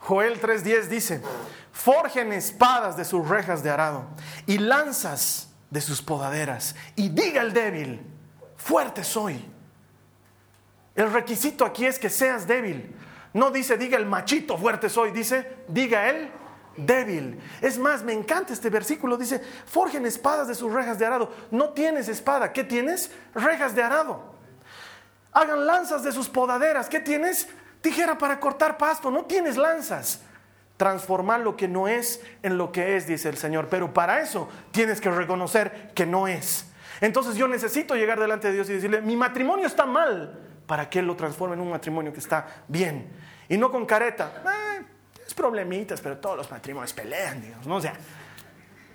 [0.00, 1.22] Joel 3:10 dice,
[1.70, 4.04] forjen espadas de sus rejas de arado
[4.46, 8.04] y lanzas de sus podaderas y diga el débil,
[8.56, 9.48] fuerte soy.
[10.94, 12.94] El requisito aquí es que seas débil.
[13.32, 16.30] No dice diga el machito, fuerte soy, dice diga él
[16.76, 17.40] débil.
[17.60, 21.30] Es más, me encanta este versículo, dice, forjen espadas de sus rejas de arado.
[21.50, 23.10] No tienes espada, ¿qué tienes?
[23.34, 24.31] Rejas de arado.
[25.32, 27.48] Hagan lanzas de sus podaderas, ¿qué tienes?
[27.80, 30.20] Tijera para cortar pasto, no tienes lanzas.
[30.76, 33.68] Transformar lo que no es en lo que es, dice el Señor.
[33.68, 36.66] Pero para eso tienes que reconocer que no es.
[37.00, 41.00] Entonces yo necesito llegar delante de Dios y decirle, mi matrimonio está mal, para que
[41.00, 43.10] Él lo transforme en un matrimonio que está bien.
[43.48, 44.42] Y no con careta.
[44.44, 44.84] Eh,
[45.26, 47.66] es problemitas, pero todos los matrimonios pelean, Dios.
[47.66, 47.76] ¿no?
[47.76, 47.82] O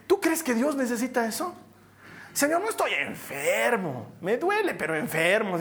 [0.08, 1.54] ¿tú crees que Dios necesita eso?
[2.32, 4.14] Señor, no estoy enfermo.
[4.22, 5.58] Me duele, pero enfermo.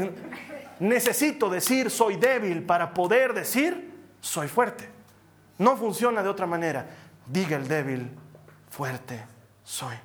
[0.81, 4.89] Necesito decir soy débil para poder decir soy fuerte.
[5.59, 6.87] No funciona de otra manera.
[7.27, 8.11] Diga el débil,
[8.71, 9.25] fuerte
[9.65, 9.97] soy.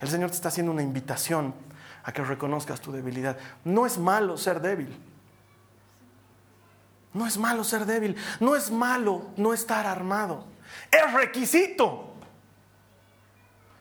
[0.00, 1.54] El Señor te está haciendo una invitación
[2.02, 3.36] a que reconozcas tu debilidad.
[3.64, 4.96] No es malo ser débil.
[7.12, 8.16] No es malo ser débil.
[8.40, 10.44] No es malo no estar armado.
[10.90, 12.14] Es requisito.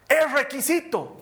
[0.08, 1.22] Es requisito.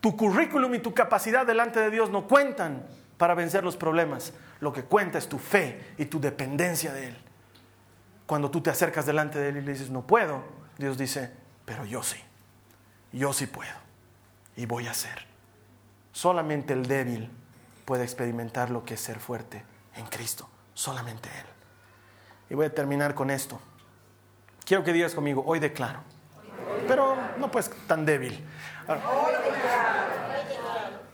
[0.00, 2.86] Tu currículum y tu capacidad delante de Dios no cuentan
[3.20, 4.32] para vencer los problemas.
[4.60, 7.16] Lo que cuenta es tu fe y tu dependencia de Él.
[8.24, 10.42] Cuando tú te acercas delante de Él y le dices, no puedo,
[10.78, 11.30] Dios dice,
[11.66, 12.18] pero yo sí.
[13.12, 13.76] Yo sí puedo.
[14.56, 15.26] Y voy a hacer.
[16.12, 17.30] Solamente el débil
[17.84, 19.62] puede experimentar lo que es ser fuerte
[19.96, 21.46] en Cristo solamente Él.
[22.48, 23.60] Y voy a terminar con esto.
[24.64, 26.00] Quiero que digas conmigo, hoy declaro.
[26.88, 28.42] Pero no pues tan débil.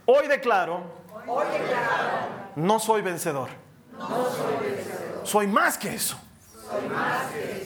[0.07, 1.06] Hoy declaro.
[2.57, 3.49] No soy vencedor.
[5.25, 6.19] Soy más que eso.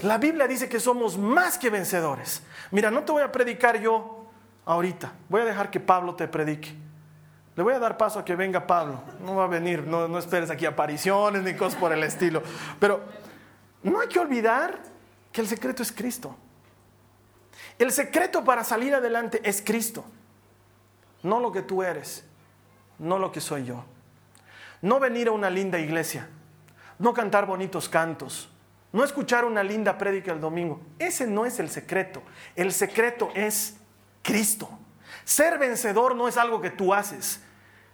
[0.02, 2.42] La Biblia dice que somos más que vencedores.
[2.70, 4.26] Mira, no te voy a predicar yo
[4.64, 5.12] ahorita.
[5.28, 6.74] Voy a dejar que Pablo te predique.
[7.56, 9.02] Le voy a dar paso a que venga Pablo.
[9.20, 12.42] No va a venir, no, no esperes aquí apariciones ni cosas por el estilo.
[12.78, 13.00] Pero
[13.82, 14.78] no hay que olvidar
[15.32, 16.36] que el secreto es Cristo.
[17.78, 20.04] El secreto para salir adelante es Cristo.
[21.22, 22.24] No lo que tú eres,
[23.00, 23.84] no lo que soy yo.
[24.82, 26.28] No venir a una linda iglesia,
[26.98, 28.48] no cantar bonitos cantos,
[28.92, 30.80] no escuchar una linda prédica el domingo.
[30.98, 32.22] Ese no es el secreto.
[32.56, 33.76] El secreto es
[34.22, 34.68] Cristo.
[35.24, 37.42] Ser vencedor no es algo que tú haces,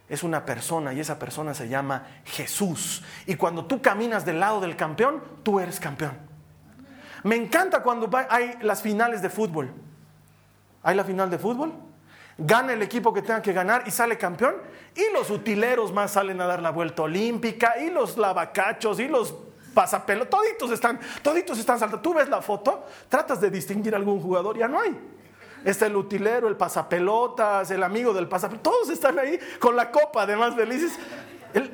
[0.08, 3.04] es una persona y esa persona se llama Jesús.
[3.26, 6.16] Y cuando tú caminas del lado del campeón, tú eres campeón.
[7.24, 9.72] Me encanta cuando hay las finales de fútbol.
[10.82, 11.74] ¿Hay la final de fútbol?
[12.38, 14.56] Gana el equipo que tenga que ganar y sale campeón.
[14.94, 17.78] Y los utileros más salen a dar la vuelta olímpica.
[17.80, 19.34] Y los lavacachos y los
[19.76, 20.30] pasapelos.
[20.30, 22.02] Toditos están, toditos están saltando.
[22.02, 24.98] Tú ves la foto, tratas de distinguir a algún jugador, ya no hay.
[25.64, 28.72] Está el utilero, el pasapelotas, el amigo del pasapelotas.
[28.72, 30.98] Todos están ahí con la copa, además felices.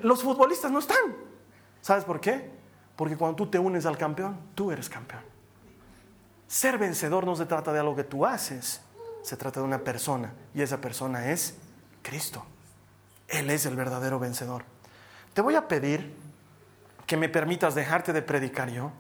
[0.03, 1.14] los futbolistas no están.
[1.81, 2.51] ¿Sabes por qué?
[2.96, 5.22] Porque cuando tú te unes al campeón, tú eres campeón.
[6.48, 8.83] Ser vencedor no se trata de algo que tú haces,
[9.23, 10.33] se trata de una persona.
[10.55, 11.55] Y esa persona es
[12.03, 12.45] Cristo.
[13.29, 14.65] Él es el verdadero vencedor.
[15.33, 16.15] Te voy a pedir
[17.07, 18.93] que me permitas dejarte de predicar yo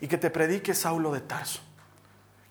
[0.00, 1.60] y que te predique Saulo de Tarso.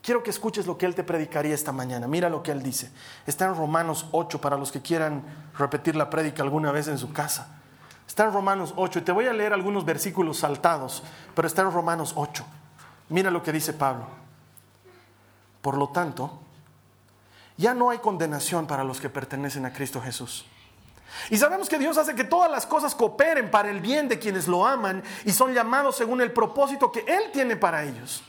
[0.02, 2.08] Quiero que escuches lo que él te predicaría esta mañana.
[2.08, 2.92] Mira lo que él dice.
[3.26, 5.24] Está en Romanos 8 para los que quieran
[5.58, 7.62] repetir la prédica alguna vez en su casa.
[8.06, 11.72] Está en Romanos 8 y te voy a leer algunos versículos saltados, pero está en
[11.72, 12.46] Romanos 8.
[13.10, 14.08] Mira lo que dice Pablo.
[15.62, 16.43] Por lo tanto,
[17.58, 20.46] ya no hay condenación para los que pertenecen a Cristo Jesús.
[21.30, 24.48] Y sabemos que Dios hace que todas las cosas cooperen para el bien de quienes
[24.48, 28.24] lo aman y son llamados según el propósito que Él tiene para ellos.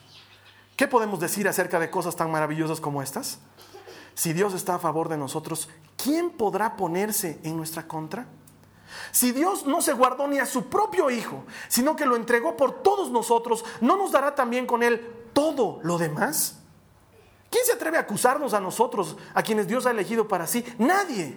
[0.76, 3.38] ¿Qué podemos decir acerca de cosas tan maravillosas como estas?
[4.14, 8.26] Si Dios está a favor de nosotros, ¿quién podrá ponerse en nuestra contra?
[9.10, 12.82] Si Dios no se guardó ni a su propio Hijo, sino que lo entregó por
[12.82, 16.58] todos nosotros, ¿no nos dará también con Él todo lo demás?
[17.54, 20.64] ¿Quién se atreve a acusarnos a nosotros, a quienes Dios ha elegido para sí?
[20.76, 21.36] Nadie,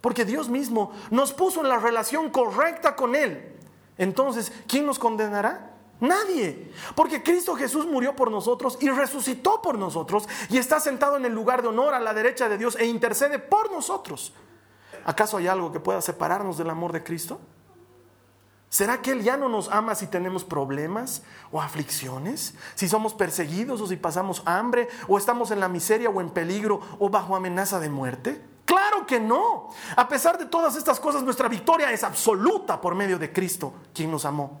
[0.00, 3.54] porque Dios mismo nos puso en la relación correcta con Él.
[3.98, 5.74] Entonces, ¿quién nos condenará?
[6.00, 6.72] Nadie.
[6.94, 11.34] Porque Cristo Jesús murió por nosotros y resucitó por nosotros y está sentado en el
[11.34, 14.32] lugar de honor a la derecha de Dios e intercede por nosotros.
[15.04, 17.42] ¿Acaso hay algo que pueda separarnos del amor de Cristo?
[18.70, 22.54] ¿Será que Él ya no nos ama si tenemos problemas o aflicciones?
[22.74, 26.80] Si somos perseguidos o si pasamos hambre o estamos en la miseria o en peligro
[26.98, 28.44] o bajo amenaza de muerte?
[28.66, 29.70] Claro que no.
[29.96, 34.10] A pesar de todas estas cosas, nuestra victoria es absoluta por medio de Cristo, quien
[34.10, 34.60] nos amó.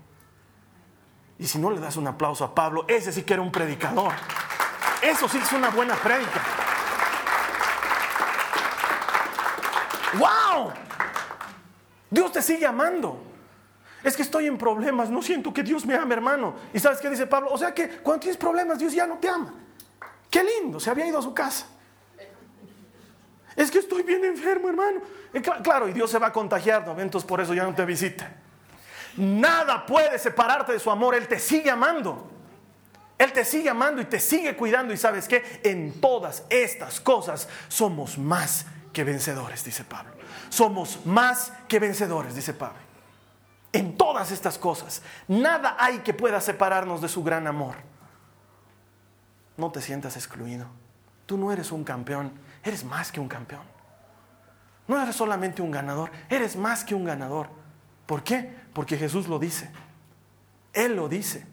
[1.41, 4.13] Y si no le das un aplauso a Pablo, ese sí que era un predicador.
[5.01, 6.39] Eso sí es una buena prédica.
[10.19, 10.71] ¡Wow!
[12.11, 13.23] Dios te sigue amando.
[14.03, 16.53] Es que estoy en problemas, no siento que Dios me ame, hermano.
[16.75, 17.49] ¿Y sabes qué dice Pablo?
[17.51, 19.51] O sea que cuando tienes problemas, Dios ya no te ama.
[20.29, 21.65] Qué lindo, se había ido a su casa.
[23.55, 25.01] Es que estoy bien enfermo, hermano.
[25.63, 26.99] claro, y Dios se va a contagiar, ¿no?
[26.99, 28.40] entonces por eso ya no te visita.
[29.17, 31.15] Nada puede separarte de su amor.
[31.15, 32.29] Él te sigue amando.
[33.17, 34.93] Él te sigue amando y te sigue cuidando.
[34.93, 40.13] Y sabes que en todas estas cosas somos más que vencedores, dice Pablo.
[40.49, 42.79] Somos más que vencedores, dice Pablo.
[43.73, 47.75] En todas estas cosas, nada hay que pueda separarnos de su gran amor.
[49.55, 50.65] No te sientas excluido.
[51.25, 53.63] Tú no eres un campeón, eres más que un campeón.
[54.87, 57.49] No eres solamente un ganador, eres más que un ganador.
[58.11, 58.53] ¿Por qué?
[58.73, 59.71] Porque Jesús lo dice.
[60.73, 61.45] Él lo dice.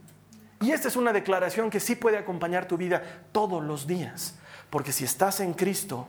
[0.61, 4.35] Y esta es una declaración que sí puede acompañar tu vida todos los días.
[4.68, 6.09] Porque si estás en Cristo,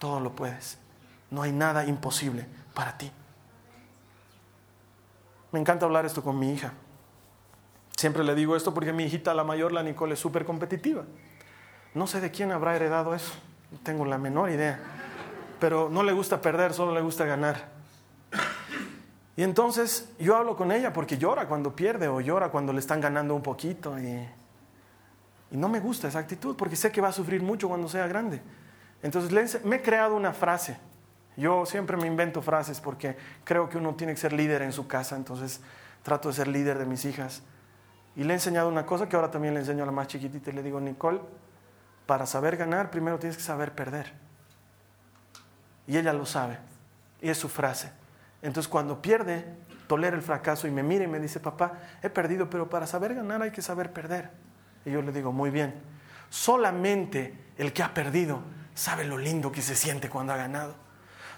[0.00, 0.76] todo lo puedes.
[1.30, 3.12] No hay nada imposible para ti.
[5.52, 6.72] Me encanta hablar esto con mi hija.
[7.96, 11.04] Siempre le digo esto porque mi hijita, la mayor, la Nicole, es súper competitiva.
[11.94, 13.34] No sé de quién habrá heredado eso.
[13.70, 14.80] No tengo la menor idea.
[15.60, 17.79] Pero no le gusta perder, solo le gusta ganar.
[19.40, 23.00] Y entonces yo hablo con ella porque llora cuando pierde o llora cuando le están
[23.00, 23.98] ganando un poquito.
[23.98, 24.28] Y,
[25.52, 28.42] no me gusta esa actitud porque sé que va a sufrir mucho cuando sea grande.
[29.02, 30.76] Entonces me he creado una frase.
[31.38, 34.86] Yo siempre me invento frases porque creo que uno tiene que ser líder en su
[34.86, 35.16] casa.
[35.16, 35.62] Entonces
[36.02, 37.42] trato de ser líder de mis hijas.
[38.16, 40.50] Y le he enseñado una cosa que ahora también le enseño a la más chiquitita
[40.50, 41.22] y le digo, Nicole,
[42.04, 44.12] para saber ganar primero tienes que saber perder.
[45.86, 46.58] Y ella lo sabe.
[47.22, 47.99] Y es su frase.
[48.42, 49.44] Entonces cuando pierde,
[49.86, 51.72] tolera el fracaso y me mira y me dice, papá,
[52.02, 54.30] he perdido, pero para saber ganar hay que saber perder.
[54.84, 55.74] Y yo le digo, muy bien,
[56.28, 58.40] solamente el que ha perdido
[58.74, 60.74] sabe lo lindo que se siente cuando ha ganado.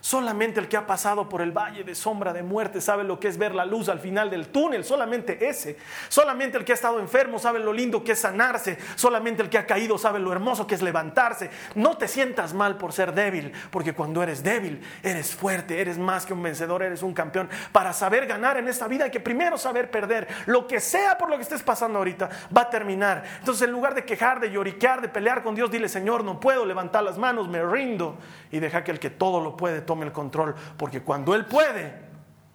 [0.02, 3.28] Solamente el que ha pasado por el valle de sombra de muerte sabe lo que
[3.28, 4.84] es ver la luz al final del túnel.
[4.84, 5.76] Solamente ese.
[6.08, 8.78] Solamente el que ha estado enfermo sabe lo lindo que es sanarse.
[8.96, 11.50] Solamente el que ha caído sabe lo hermoso que es levantarse.
[11.76, 16.26] No te sientas mal por ser débil, porque cuando eres débil, eres fuerte, eres más
[16.26, 17.48] que un vencedor, eres un campeón.
[17.70, 20.26] Para saber ganar en esta vida hay que primero saber perder.
[20.46, 23.22] Lo que sea por lo que estés pasando ahorita va a terminar.
[23.38, 26.66] Entonces, en lugar de quejar, de lloriquear, de pelear con Dios, dile, Señor, no puedo
[26.66, 28.18] levantar las manos, me rindo.
[28.50, 31.92] Y deja que el que todo lo puede tome el control, porque cuando Él puede,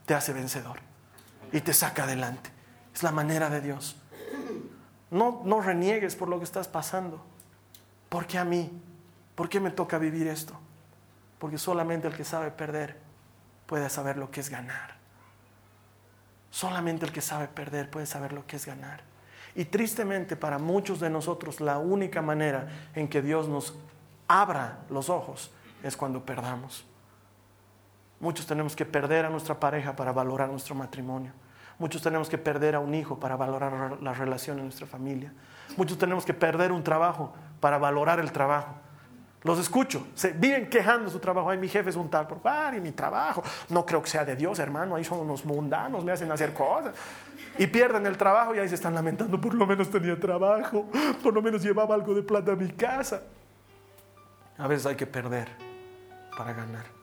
[0.08, 0.80] te hace vencedor
[1.52, 2.50] y te saca adelante.
[2.96, 3.96] Es la manera de Dios.
[5.12, 7.24] No, no reniegues por lo que estás pasando.
[8.10, 8.72] ¿Por qué a mí?
[9.36, 10.56] ¿Por qué me toca vivir esto?
[11.38, 12.98] Porque solamente el que sabe perder
[13.68, 14.96] puede saber lo que es ganar.
[16.50, 19.04] Solamente el que sabe perder puede saber lo que es ganar.
[19.54, 23.76] Y tristemente para muchos de nosotros la única manera en que Dios nos
[24.28, 25.52] abra los ojos
[25.84, 26.84] es cuando perdamos.
[28.20, 31.32] Muchos tenemos que perder a nuestra pareja para valorar nuestro matrimonio.
[31.80, 35.32] Muchos tenemos que perder a un hijo para valorar la relación en nuestra familia.
[35.76, 38.74] Muchos tenemos que perder un trabajo para valorar el trabajo.
[39.44, 41.52] Los escucho, se viven quejando de su trabajo.
[41.52, 42.42] Ay, mi jefe es un tal por
[42.76, 43.44] y mi trabajo.
[43.70, 44.96] No creo que sea de Dios, hermano.
[44.96, 46.96] Ahí son unos mundanos, me hacen hacer cosas.
[47.60, 49.40] Y pierden el trabajo y ahí se están lamentando.
[49.40, 50.88] Por lo menos tenía trabajo,
[51.22, 53.22] por lo menos llevaba algo de plata a mi casa.
[54.58, 55.48] A veces hay que perder
[56.36, 56.97] para ganar.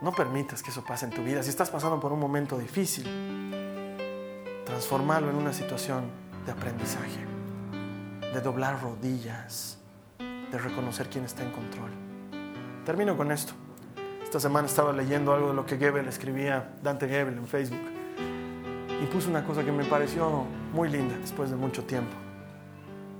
[0.00, 1.42] No permitas que eso pase en tu vida.
[1.42, 3.04] Si estás pasando por un momento difícil,
[4.64, 6.04] transformarlo en una situación
[6.46, 7.20] de aprendizaje,
[8.32, 9.78] de doblar rodillas,
[10.18, 11.90] de reconocer quién está en control.
[12.86, 13.52] Termino con esto.
[14.22, 17.80] Esta semana estaba leyendo algo de lo que Goebel escribía, Dante Goebel en Facebook,
[19.02, 22.12] y puso una cosa que me pareció muy linda después de mucho tiempo,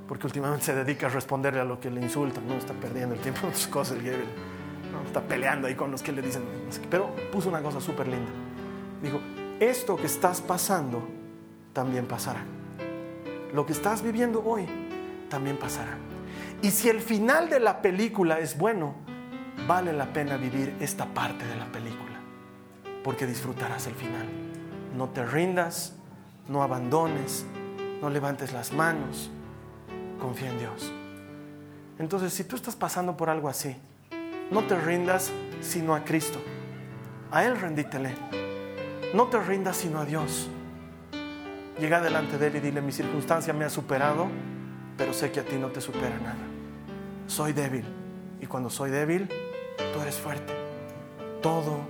[0.08, 3.20] porque últimamente se dedica a responderle a lo que le insultan, no está perdiendo el
[3.20, 4.59] tiempo en sus cosas el Goebel, no
[5.10, 6.44] está peleando ahí con los que le dicen,
[6.88, 8.30] pero puso una cosa súper linda.
[9.02, 9.20] Dijo,
[9.58, 11.02] esto que estás pasando
[11.72, 12.44] también pasará.
[13.52, 14.66] Lo que estás viviendo hoy
[15.28, 15.98] también pasará.
[16.62, 18.94] Y si el final de la película es bueno,
[19.66, 22.20] vale la pena vivir esta parte de la película,
[23.02, 24.26] porque disfrutarás el final.
[24.96, 25.94] No te rindas,
[26.48, 27.44] no abandones,
[28.00, 29.28] no levantes las manos,
[30.20, 30.92] confía en Dios.
[31.98, 33.76] Entonces, si tú estás pasando por algo así,
[34.50, 36.40] no te rindas sino a Cristo.
[37.30, 38.14] A Él rendítele.
[39.14, 40.48] No te rindas sino a Dios.
[41.78, 44.28] Llega delante de Él y dile, mi circunstancia me ha superado,
[44.96, 46.46] pero sé que a ti no te supera nada.
[47.26, 47.84] Soy débil.
[48.40, 49.28] Y cuando soy débil,
[49.92, 50.52] tú eres fuerte.
[51.40, 51.80] Todo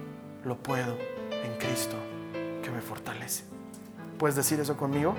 [0.45, 0.97] lo puedo
[1.31, 1.97] en Cristo
[2.63, 3.45] que me fortalece.
[4.19, 5.15] ¿Puedes decir eso conmigo?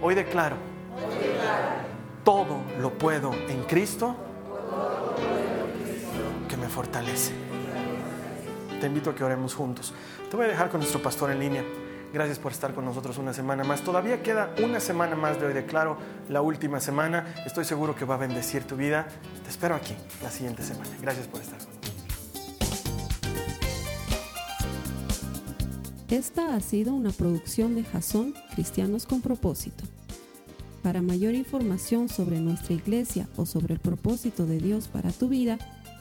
[0.00, 0.56] Hoy declaro,
[2.24, 4.16] todo lo puedo en Cristo
[6.78, 7.32] fortalece.
[8.80, 9.92] Te invito a que oremos juntos.
[10.30, 11.64] Te voy a dejar con nuestro pastor en línea.
[12.12, 13.80] Gracias por estar con nosotros una semana más.
[13.82, 15.98] Todavía queda una semana más de hoy declaro,
[16.28, 17.34] la última semana.
[17.44, 19.08] Estoy seguro que va a bendecir tu vida.
[19.42, 20.88] Te espero aquí la siguiente semana.
[21.02, 21.66] Gracias por estar con.
[26.10, 29.82] Esta ha sido una producción de Jason Cristianos con Propósito.
[30.84, 35.58] Para mayor información sobre nuestra iglesia o sobre el propósito de Dios para tu vida,